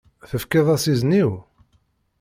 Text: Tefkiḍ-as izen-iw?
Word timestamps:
Tefkiḍ-as 0.29 0.85
izen-iw? 0.93 1.31